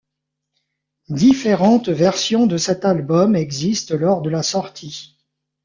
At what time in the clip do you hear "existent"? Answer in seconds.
3.35-3.93